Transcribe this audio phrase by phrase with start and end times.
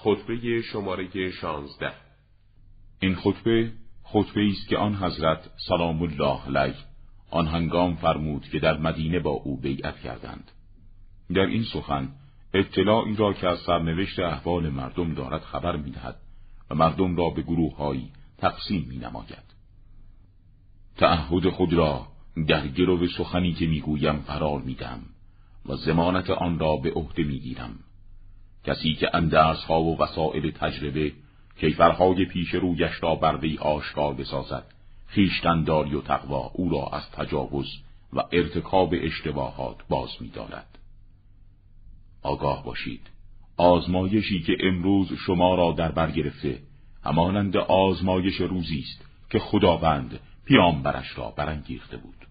[0.00, 1.92] خطبه شماره شانزده.
[3.00, 6.76] این خطبه خطبه است که آن حضرت سلام الله علیه
[7.30, 10.50] آن هنگام فرمود که در مدینه با او بیعت کردند.
[11.34, 12.08] در این سخن
[12.54, 16.16] اطلاعی را که از سرنوشت احوال مردم دارد خبر می‌دهد
[16.70, 19.54] و مردم را به گروههایی تقسیم می نماید.
[20.96, 22.06] تعهد خود را
[22.48, 25.00] در گرو سخنی که می‌گویم قرار میدم
[25.66, 27.78] و زمانت آن را به عهده می‌گیرم.
[28.64, 31.12] کسی که اندرس ها و وسائل تجربه
[31.60, 34.64] کیفرهای پیش رویش را بر وی آشکار بسازد
[35.06, 37.66] خیشتنداری و تقوا او را از تجاوز
[38.12, 40.78] و ارتکاب اشتباهات باز می‌دارد.
[42.22, 43.10] آگاه باشید.
[43.56, 46.58] آزمایشی که امروز شما را در بر گرفته
[47.04, 52.26] همانند آزمایش روزی است که خداوند پیامبرش را برانگیخته بود.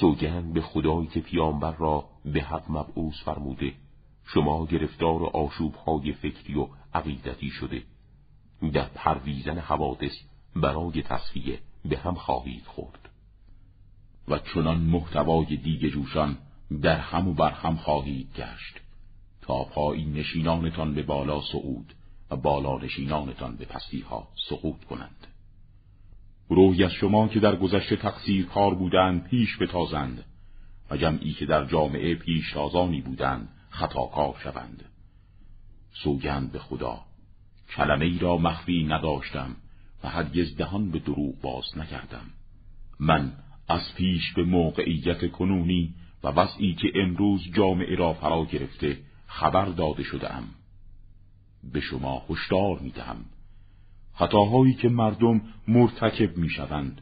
[0.00, 3.72] سوگند به خدایی که پیامبر را به حق مبعوث فرموده.
[4.34, 7.82] شما گرفتار آشوب های فکری و عقیدتی شده.
[8.72, 10.12] در پرویزن حوادث
[10.56, 13.08] برای تصفیه به هم خواهید خورد.
[14.28, 16.38] و چنان محتوای دیگه جوشان
[16.82, 18.80] در هم و بر هم خواهید گشت.
[19.40, 21.94] تا پایین نشینانتان به بالا صعود
[22.30, 25.26] و بالا نشینانتان به پستی ها سقوط کنند.
[26.48, 30.24] روی از شما که در گذشته تقصیر کار بودند پیش بتازند.
[30.90, 33.48] و جمعی که در جامعه پیش تازانی بودند
[33.80, 34.84] خطاکار شوند.
[35.92, 37.00] سوگند به خدا
[37.76, 39.56] کلمه ای را مخفی نداشتم
[40.04, 42.30] و هرگز دهان به دروغ باز نکردم.
[43.00, 43.32] من
[43.68, 50.02] از پیش به موقعیت کنونی و وضعی که امروز جامعه را فرا گرفته خبر داده
[50.02, 50.28] شده
[51.72, 53.24] به شما هشدار می‌دهم.
[54.14, 57.00] خطاهایی که مردم مرتکب می‌شوند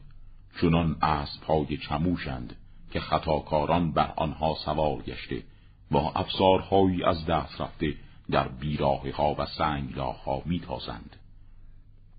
[0.61, 2.55] چنان اسب های چموشند
[2.91, 5.43] که خطاکاران بر آنها سوار گشته.
[5.91, 7.95] با افسارهایی از دست رفته
[8.31, 11.15] در بیراه ها و سنگلاه ها میتازند.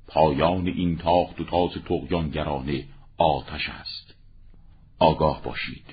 [0.07, 2.85] پایان این تاخت و تاز تقیانگرانه
[3.19, 4.15] آتش است.
[4.99, 5.85] آگاه باشید.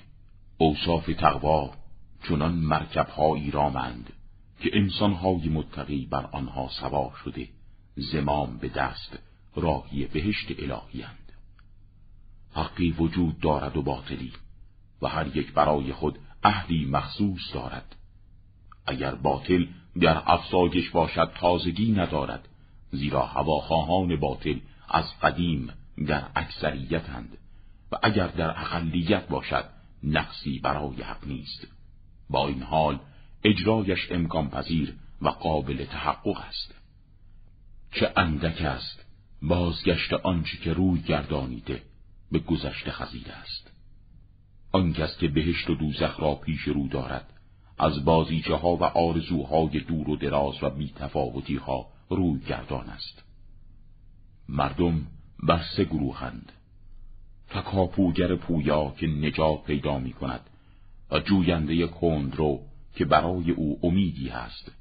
[0.58, 1.72] اوصاف تقوا
[2.28, 4.14] چنان مرکبهایی رامند
[4.60, 7.48] که انسانهای متقی بر آنها سوار شده
[7.96, 9.20] زمام به دست
[9.56, 11.32] راهی بهشت الهیند
[12.54, 14.34] حقی وجود دارد و باطلی
[15.02, 17.96] و هر یک برای خود اهلی مخصوص دارد.
[18.86, 19.66] اگر باطل
[20.02, 22.48] در افسایش باشد تازگی ندارد.
[22.92, 24.59] زیرا هواخواهان باطل
[24.90, 25.70] از قدیم
[26.08, 27.38] در اکثریتند
[27.92, 29.66] و اگر در اقلیت باشد
[30.03, 31.68] نقصی برای حق نیست.
[32.30, 33.00] با این حال
[33.44, 36.75] اجرایش امکان پذیر و قابل تحقق است.
[37.92, 39.06] چه اندک است
[39.42, 41.81] بازگشت آنچه که روی گردانیده
[42.31, 43.72] به گذشته خزیده است.
[44.78, 47.34] آن کس که بهشت و دوزخ را پیش رو دارد.
[47.80, 53.24] از بازیچه ها و آرزوهای دور و دراز و بیتفاوتی ها روی گردان است.
[54.50, 55.08] مردم
[55.44, 56.52] بر سه گروهند
[57.50, 60.50] تکاپوگر پویا که نجات پیدا می کند
[61.12, 62.62] و جوینده کندرو
[62.96, 64.72] که برای او امیدی هست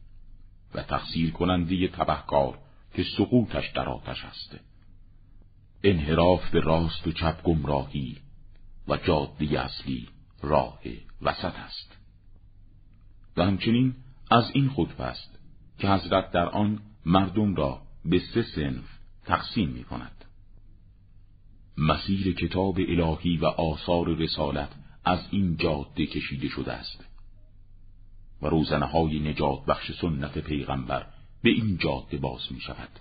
[0.74, 2.58] و تقصیر کننده تبهکار
[2.94, 4.56] که سقوطش در آتش است.
[5.84, 8.25] انحراف به راست و چپ گمراهی
[8.88, 10.08] و جاده اصلی
[10.42, 10.80] راه
[11.22, 11.96] وسط است.
[13.36, 13.94] و همچنین
[14.30, 15.38] از این خطبه است
[15.78, 20.24] که حضرت در آن مردم را به سه سنف تقسیم می کند.
[21.78, 24.72] مسیر کتاب الهی و آثار رسالت
[25.04, 27.04] از این جاده کشیده شده است.
[28.42, 31.06] و روزنه های نجات بخش سنت پیغمبر
[31.42, 33.00] به این جاده باز می شود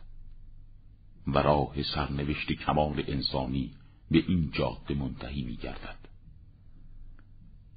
[1.27, 3.71] و راه سرنوشت کمال انسانی
[4.11, 5.97] به این جاده منتهی می گردد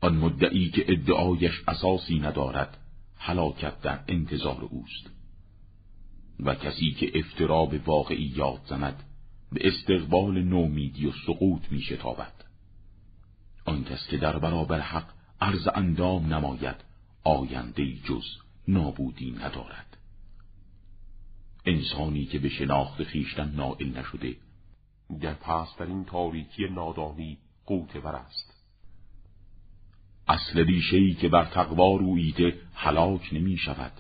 [0.00, 2.78] آن مدعی که ادعایش اساسی ندارد
[3.16, 5.11] حلاکت در انتظار اوست.
[6.41, 9.03] و کسی که افترا به واقعیات زند
[9.53, 12.33] به استقبال نومیدی و سقوط می شتابد
[13.65, 15.10] آن کس که در برابر حق
[15.41, 16.77] عرض اندام نماید
[17.25, 18.25] آینده جز
[18.69, 19.97] نابودی ندارد.
[21.66, 24.36] انسانی که به شناخت خیشتن نائل نشده
[25.21, 28.55] در پسترین تاریکی نادانی قوتور است.
[30.28, 33.93] اصل ریشهای که بر تقوا رویده هلاک نمی شود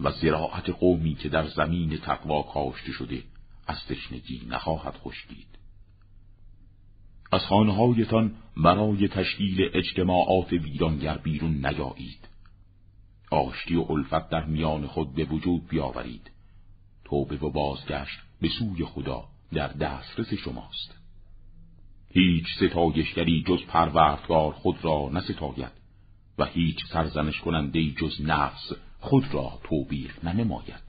[0.00, 3.22] و زراعت قومی که در زمین تقوا کاشته شده
[3.66, 5.58] از تشنگی نخواهد خشکید.
[7.32, 12.28] از خانهایتان برای تشکیل اجتماعات ویرانگر بیرون نیایید.
[13.30, 16.30] آشتی و الفت در میان خود به وجود بیاورید.
[17.04, 19.28] توبه و بازگشت به سوی خدا.
[19.52, 20.98] در دسترس شماست.
[22.10, 25.72] هیچ ستایشگری جز پروردگار خود را نستاید
[26.38, 30.87] و هیچ سرزنش کننده جز نفس خود را توبیخ ننماید.